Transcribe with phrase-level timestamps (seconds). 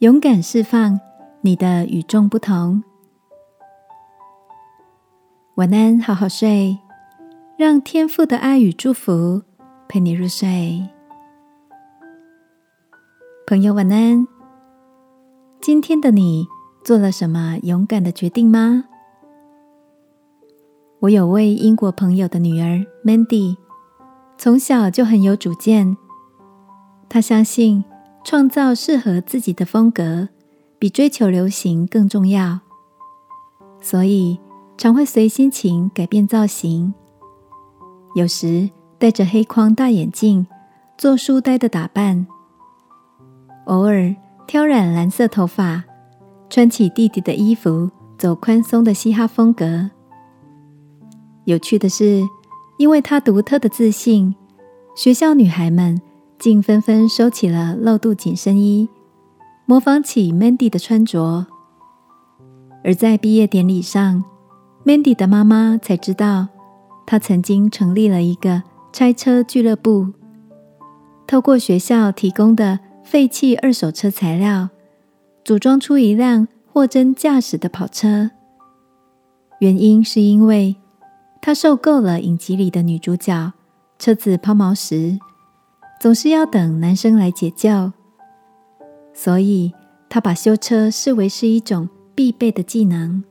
[0.00, 0.98] 勇敢释放
[1.42, 2.82] 你的与众不同。
[5.56, 6.78] 晚安，好好睡，
[7.58, 9.42] 让天赋的爱与祝福
[9.90, 10.88] 陪你入睡。
[13.46, 14.26] 朋友，晚安。
[15.60, 16.46] 今天的你
[16.82, 18.86] 做了什么勇敢的决定吗？
[21.00, 23.54] 我有位英国朋友的女儿 Mandy，
[24.38, 25.94] 从小就很有主见。
[27.06, 27.84] 她相信。
[28.22, 30.28] 创造适合自己的风格，
[30.78, 32.60] 比追求流行更重要。
[33.80, 34.38] 所以
[34.76, 36.92] 常会随心情改变造型，
[38.14, 40.46] 有时戴着黑框大眼镜
[40.98, 42.26] 做书呆的打扮，
[43.64, 44.14] 偶尔
[44.46, 45.82] 挑染蓝色头发，
[46.50, 49.90] 穿起弟弟的衣服走宽松的嘻哈风格。
[51.46, 52.22] 有趣的是，
[52.76, 54.34] 因为他独特的自信，
[54.94, 56.00] 学校女孩们。
[56.40, 58.88] 竟纷纷收起了露肚紧身衣，
[59.66, 61.46] 模仿起 Mandy 的穿着。
[62.82, 64.24] 而在毕业典礼上
[64.86, 66.48] ，Mandy 的妈妈才知道，
[67.04, 70.14] 她曾经成立了一个拆车俱乐部，
[71.26, 74.70] 透过学校提供的废弃二手车材料，
[75.44, 78.30] 组装出一辆货真价实的跑车。
[79.58, 80.76] 原因是因为
[81.42, 83.52] 她受够了影集里的女主角
[83.98, 85.18] 车子抛锚时。
[86.00, 87.92] 总是要等男生来解救，
[89.12, 89.70] 所以
[90.08, 93.22] 他把修车视为是一种必备的技能。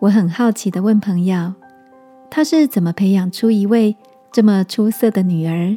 [0.00, 1.52] 我很好奇的问朋友，
[2.30, 3.94] 他是怎么培养出一位
[4.32, 5.76] 这么出色的女儿？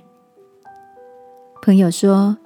[1.62, 2.38] 朋友说，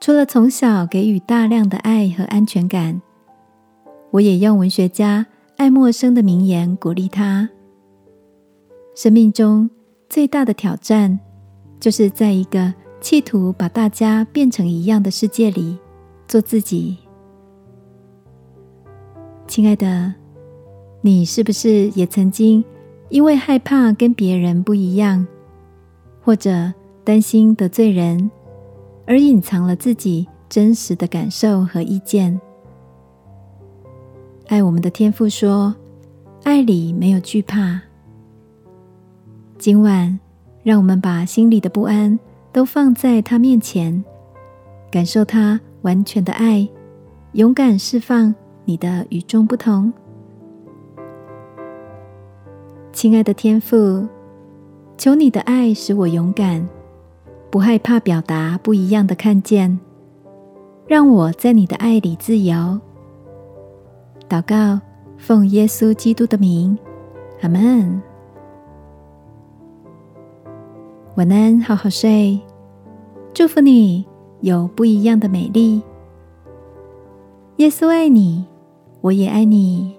[0.00, 3.00] 除了从小给予大量的爱和安全感，
[4.10, 5.24] 我也用文学家
[5.56, 7.48] 爱默生的名言鼓励他：
[8.96, 9.70] 生命中
[10.08, 11.20] 最大的挑战。
[11.78, 15.78] 就是在一个企图把大家变成一样的世界里
[16.26, 16.96] 做自己。
[19.46, 20.12] 亲爱的，
[21.00, 22.64] 你是不是也曾经
[23.10, 25.26] 因为害怕跟别人不一样，
[26.22, 26.72] 或者
[27.04, 28.30] 担心得罪人，
[29.06, 32.40] 而隐藏了自己真实的感受和意见？
[34.48, 35.74] 爱我们的天父说
[36.42, 37.80] ：“爱里没有惧怕。”
[39.58, 40.25] 今晚。
[40.66, 42.18] 让我们把心里的不安
[42.50, 44.04] 都放在他面前，
[44.90, 46.68] 感受他完全的爱，
[47.34, 48.34] 勇敢释放
[48.64, 49.92] 你的与众不同。
[52.92, 54.08] 亲爱的天父，
[54.98, 56.68] 求你的爱使我勇敢，
[57.48, 59.78] 不害怕表达不一样的看见，
[60.88, 62.80] 让我在你的爱里自由。
[64.28, 64.80] 祷告，
[65.16, 66.76] 奉耶稣基督的名，
[67.42, 68.02] 阿门。
[71.16, 72.38] 晚安，好好睡。
[73.32, 74.04] 祝福你
[74.42, 75.80] 有不一样的美丽。
[77.56, 78.44] 耶稣爱你，
[79.00, 79.95] 我也爱你。